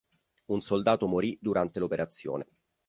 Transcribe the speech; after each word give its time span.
Un 0.47 0.61
soldato 0.61 1.05
morì 1.05 1.37
durante 1.39 1.77
l'operazione. 1.77 2.47